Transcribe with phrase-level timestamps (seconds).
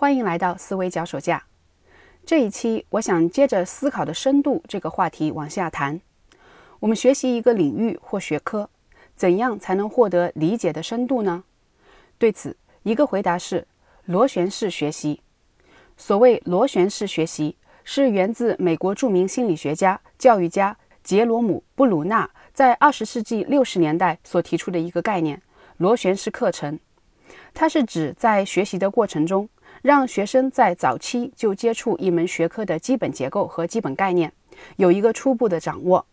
[0.00, 1.44] 欢迎来到思维脚手架。
[2.24, 6.00] 这一期，我想接着思考的深度这个话题往下谈。
[6.78, 8.70] 我们学习一个领域或学科，
[9.14, 11.44] 怎样才能获得理解的深度呢？
[12.16, 13.66] 对此，一个回答是
[14.06, 15.20] 螺旋式学习。
[15.98, 20.74] 所谓螺旋式学习，是源自美国著名心理学家、教育家
[21.04, 25.42] 杰罗姆·布鲁纳在二十世纪六十年代所提出的一个概念——
[25.76, 26.80] 螺旋式课程。
[27.52, 29.48] 它是指在学习的过程中，
[29.82, 34.32] 让学生在早期就接触一门学科的基本结构和基本概念，
[34.76, 36.04] 有一个初步的掌握，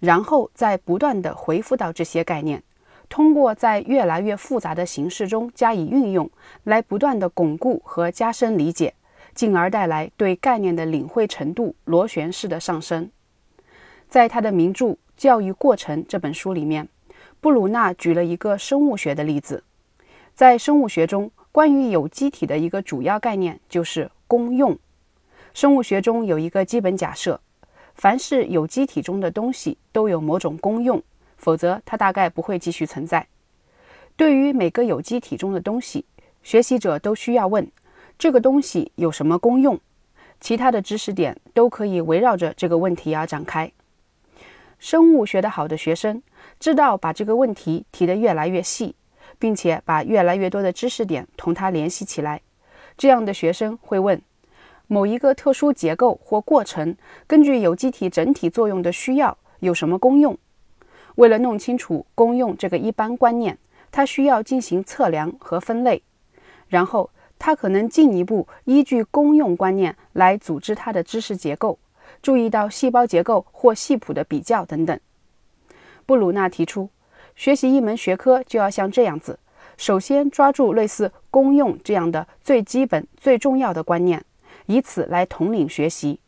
[0.00, 2.62] 然后再不断的回复到这些概念，
[3.08, 6.28] 通过在越来越复杂的形式中加以运用，
[6.64, 8.94] 来不断的巩固和加深理解，
[9.34, 13.10] 进而带来对概念的领会程度螺旋式的上升。
[14.08, 14.86] 在他的名著
[15.16, 16.88] 《教育过程》这本书里面，
[17.40, 19.62] 布鲁纳举了一个生物学的例子。
[20.34, 24.78] 在生物学中，关于有机体的一个主要概念就是功用。
[25.52, 27.38] 生物学中有一个基本假设：
[27.94, 31.02] 凡是有机体中的东西都有某种功用，
[31.36, 33.26] 否则它大概不会继续存在。
[34.16, 36.06] 对于每个有机体中的东西，
[36.42, 37.70] 学习者都需要问：
[38.18, 39.78] 这个东西有什么功用？
[40.40, 43.70] 其他的知识点都可以围绕着这个问题而展开。
[44.78, 46.22] 生物学得好的学生
[46.58, 48.96] 知道把这个问题提得越来越细。
[49.38, 52.40] 并且把越来越多的知识点同它联系起来，
[52.96, 54.20] 这样的学生会问：
[54.86, 60.36] 某一个特殊结构或过程，根据有机体整体作用的需要，有什么功用？
[61.16, 63.58] 为了弄清楚功用这个一般观念，
[63.90, 66.02] 他需要进行测量和分类，
[66.68, 71.78] 然后他可能进一步依据功用观念来组织他的知识结构，
[72.22, 74.98] 注意到细胞结构或系谱的比较等等。
[76.06, 76.90] 布鲁纳提出。
[77.34, 79.38] 学习一门学科就要像这样子：
[79.76, 84.24] 首先抓住类似功用这样的最基本、最重要的观念，
[84.66, 86.20] 以此来统领学习。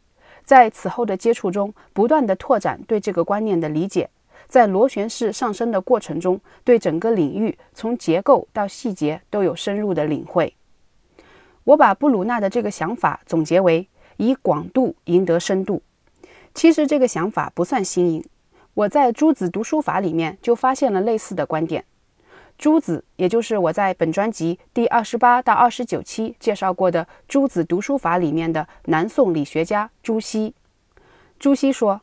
[0.44, 4.10] 在此后的接触中，不断地拓展对这个观念的理解，
[4.46, 10.54] 在螺旋式上升的过程中，对整个领域从结构到细节都有深入的领会。
[11.64, 13.88] 我把布鲁纳的这个想法总结为：
[14.18, 15.82] 以广度赢得深度。
[16.52, 18.24] 其实这个想法不算新颖。
[18.74, 21.84] 我在朱子读书法里面就发现了类似的观点。
[22.58, 30.54] 朱子，也就是我在本专辑第二十八到二十九期介绍过的朱子读书法里面的南宋理学家朱熹。
[31.38, 32.00] 朱熹说：“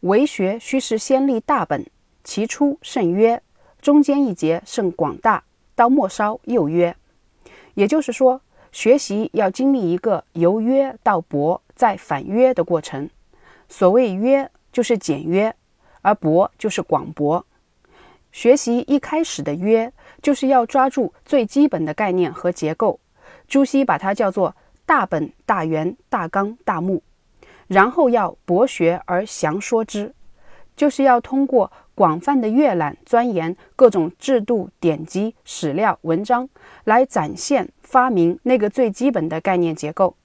[0.00, 1.86] 为学须是先立大本，
[2.24, 3.42] 其初甚约，
[3.80, 5.44] 中间一节甚广大，
[5.74, 6.94] 到末梢又约。”
[7.74, 8.40] 也就是说，
[8.72, 13.08] 学习要经历一个由约到博再反约的过程。
[13.68, 15.54] 所谓约，就是简约。
[16.02, 17.44] 而博就是广博，
[18.32, 23.00] 学习一开始的约就是要抓住最基本的概念和结构。
[23.46, 24.54] 朱熹把它叫做
[24.86, 27.02] 大本、大源、大纲、大目，
[27.66, 30.14] 然后要博学而详说之，
[30.76, 36.48] 就是要通过广泛的阅览、钻研各种制度、典籍、史料、文章，
[36.84, 40.16] 来展现、发明那个最基本的概念结构。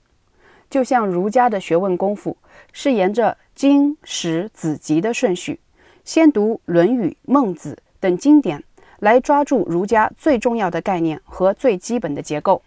[0.70, 2.38] 就像儒家的学问功夫
[2.72, 5.60] 是沿着经、史、子集的顺序。
[6.06, 8.64] 先读《论语》《孟子》等经典，
[9.00, 12.62] 来抓住儒家最重要的概念和最基本的结构，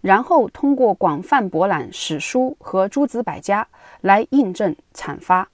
[0.00, 3.68] 然后通过广泛博览史书和诸子百家
[4.00, 5.46] 来印证阐发。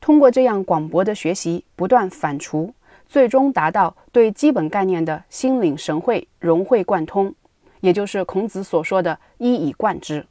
[0.00, 2.72] 通过这样广博的学习，不断反刍，
[3.04, 7.34] 最终达到对基本概念的心领神会、融会贯通，
[7.80, 10.24] 也就是孔子所说的一以贯之。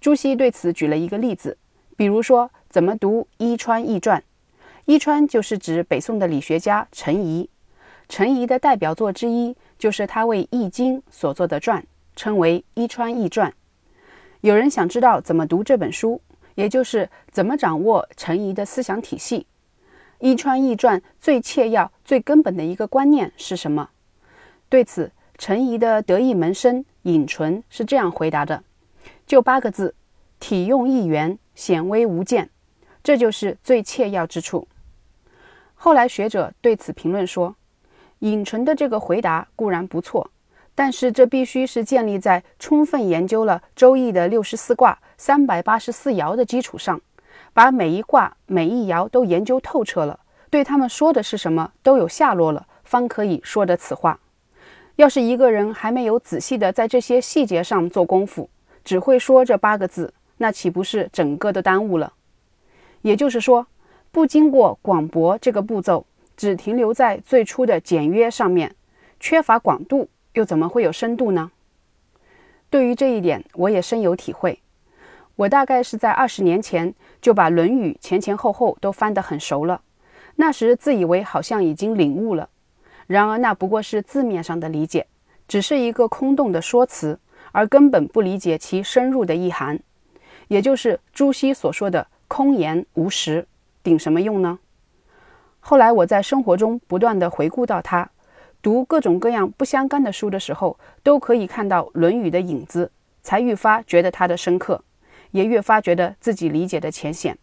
[0.00, 1.58] 朱熹对此举了一个例子，
[1.98, 4.18] 比如说怎么读《伊川易传》。
[4.92, 7.48] 伊川就是指北宋的理学家陈颐，
[8.10, 11.82] 陈颐的代表作之一就是他为《易经》所做的传，
[12.14, 13.50] 称为《伊川易传》。
[14.42, 16.20] 有人想知道怎么读这本书，
[16.56, 19.38] 也就是怎么掌握陈颐的思想体系。
[20.18, 23.88] 《伊川易传》最切要、最根本的一个观念是什么？
[24.68, 28.62] 对此，陈颐的得意门生尹纯是这样回答的：
[29.26, 29.94] 就八个字，
[30.38, 32.50] 体用一元，显微无间，
[33.02, 34.68] 这就是最切要之处。
[35.84, 37.56] 后来学者对此评论说
[38.22, 40.30] ：“尹纯的这个回答固然不错，
[40.76, 47.00] 但是这必须是建立在充分研究了《周易》的六十四卦、三百八十四爻的基础上，
[47.52, 50.20] 把每一卦、每一爻都研究透彻了，
[50.50, 54.20] 对他们说的是什么都有下落了，方可以说得此话。
[54.94, 58.48] 要是一个人还没有仔细的在这些细节上做功夫，
[58.84, 62.12] 只会说这八个字，那岂不是整个都耽误了？
[63.00, 63.66] 也就是说。”
[64.12, 66.04] 不经过广博这个步骤，
[66.36, 68.76] 只停留在最初的简约上面，
[69.18, 71.50] 缺乏广度，又怎么会有深度呢？
[72.68, 74.60] 对于这一点，我也深有体会。
[75.36, 79.80] 我大概是在二十年前就把《论语》前前后后都翻得很熟了，
[80.36, 82.50] 那时自以为好像已经领悟了。
[83.06, 85.06] 然而那不过是字面上的理解，
[85.48, 87.18] 只是一个空洞的说辞，
[87.50, 89.80] 而根本不理解其深入的意涵。
[90.48, 93.46] 也就是朱熹所说的“空言无实”，
[93.82, 94.58] 顶什么用呢？
[95.60, 98.10] 后来我在生活中不断的回顾到他，
[98.60, 102.90] 读各种各样不相干的书的时候，都可以看到《论语》的影子，
[103.22, 104.82] 才愈发觉得它的深刻，
[105.30, 107.38] 也越发觉得自己理解的浅显。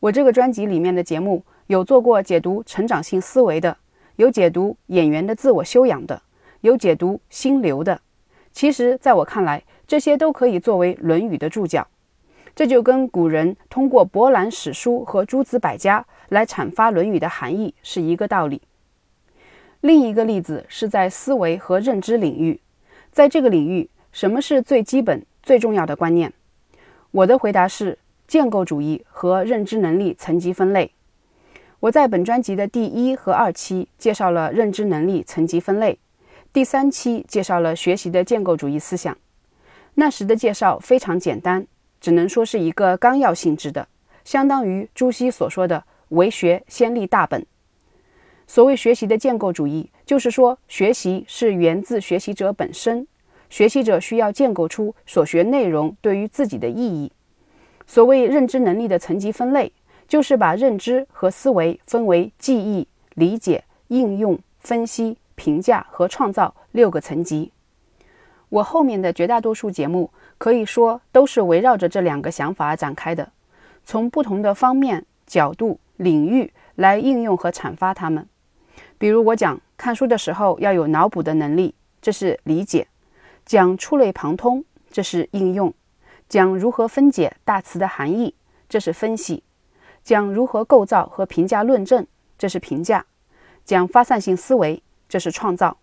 [0.00, 3.76] 我这个专辑里面的节目有做过解读成长性思维的，
[4.16, 6.22] 有解读演员的自我修养的，
[6.60, 8.00] 有解读心流的。
[8.52, 11.86] 其实，在我看来，这些都可以作为《论语》的注脚。
[12.56, 18.62] 这就跟古人通过博览史书和诸子百家来阐发《论语》的含义是一个道理。
[19.82, 22.58] 另一个例子是在思维和认知领域，
[23.12, 26.32] 在这个领域，什么是最基本、最重要的观念？
[27.10, 30.92] 我的回答是建构主义和认知能力层级分类。
[31.80, 35.98] 我在本专辑的第一和二期介绍了认知能力层级分类，
[36.54, 39.14] 第三期介绍了学习的建构主义思想。
[39.96, 41.66] 那时的介绍非常简单。
[42.06, 43.88] 只能说是一个纲要性质的，
[44.22, 47.44] 相当于朱熹所说的“为学先立大本”。
[48.46, 53.08] 所谓学习的建构主义，就是说学习是源自学习者本身，
[53.50, 57.10] 学习者需要建构出所学内容对于自己的意义。
[57.88, 59.72] 所谓认知能力的层级分类，
[60.06, 62.86] 就是把认知和思维分为记忆、
[63.16, 67.50] 理解、应用、分析、评价和创造六个层级。
[68.56, 70.10] 我后面的绝大多数节目。
[70.38, 73.32] 可以说都是围绕着这两个想法展开的，
[73.84, 78.28] 从不同的方面、角度、领域来应用和阐发它们。
[78.98, 82.84] 比如我讲看书的时候要有脑补的能力，这是理解；
[83.46, 85.70] 讲触类旁通，这是应用；
[86.28, 88.34] 讲如何分解大词的含义，
[88.68, 89.42] 这是分析；
[90.04, 92.06] 讲如何构造和评价论证，
[92.36, 93.00] 这是评价；
[93.64, 95.78] 讲发散性思维，这是创造。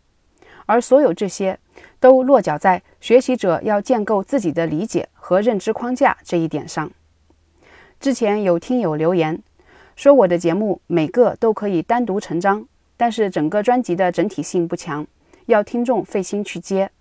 [0.68, 1.60] 而所有这些。
[2.03, 6.91] 都落脚在学习者要建构自己的理解和认知框架这一点上。
[7.97, 9.41] 之前有听友留言
[9.95, 12.67] 说，我的节目每个都可以单独成章，
[12.97, 15.07] 但是整个专辑的整体性不强，
[15.45, 16.91] 要听众费心去接。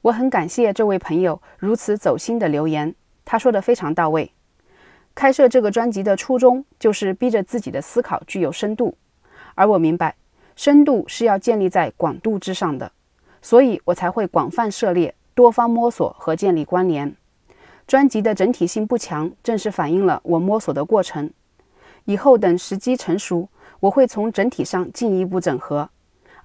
[0.00, 2.94] 我很感谢这位朋友如此走心的留言，
[3.26, 4.32] 他说的非常到位。
[5.14, 8.96] 开设这个专辑的初衷就是逼着自己的思考具有深度，
[9.54, 10.14] 而我明白，
[10.56, 12.92] 深度是要建立在广度之上的。
[13.42, 17.14] 所以我才会广泛涉猎、多方摸索和建立关联。
[17.86, 21.30] 专辑的整体性不强，正是反映了我摸索的过程。
[22.04, 23.48] 以后等时机成熟，
[23.80, 25.90] 我会从整体上进一步整合。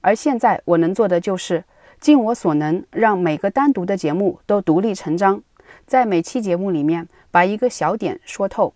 [0.01, 1.63] 而现在我能做的就是
[1.99, 5.41] 尽我所能，让每个单独的节目都独立成章，
[5.85, 8.73] 在每期节目里面把一个小点说透，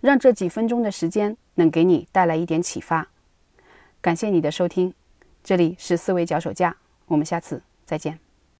[0.00, 3.08] 让这几分钟的时间能给你带来一点启发。
[4.00, 4.94] 感谢你的收听，
[5.42, 6.76] 这里是思维脚手架。
[7.06, 8.23] 我们下次再见。